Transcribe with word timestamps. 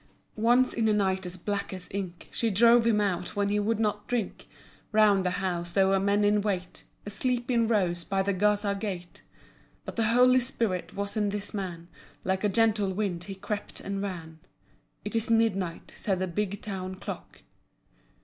Once, 0.35 0.73
in 0.73 0.87
a 0.87 0.93
night 0.93 1.27
as 1.27 1.37
black 1.37 1.71
as 1.71 1.87
ink, 1.91 2.27
She 2.31 2.49
drove 2.49 2.87
him 2.87 2.99
out 2.99 3.35
when 3.35 3.49
he 3.49 3.59
would 3.59 3.79
not 3.79 4.07
drink. 4.07 4.47
Round 4.91 5.23
the 5.23 5.29
house 5.45 5.73
there 5.73 5.87
were 5.87 5.99
men 5.99 6.23
in 6.23 6.41
wait 6.41 6.85
Asleep 7.05 7.51
in 7.51 7.67
rows 7.67 8.03
by 8.03 8.23
the 8.23 8.33
Gaza 8.33 8.73
gate. 8.73 9.21
But 9.85 9.97
the 9.97 10.05
Holy 10.05 10.39
Spirit 10.39 10.95
was 10.95 11.15
in 11.15 11.29
this 11.29 11.53
man. 11.53 11.87
Like 12.23 12.43
a 12.43 12.49
gentle 12.49 12.91
wind 12.91 13.25
he 13.25 13.35
crept 13.35 13.79
and 13.79 14.01
ran. 14.01 14.39
("It 15.05 15.15
is 15.15 15.29
midnight," 15.29 15.93
said 15.95 16.17
the 16.17 16.25
big 16.25 16.63
town 16.63 16.95
clock.) 16.95 17.43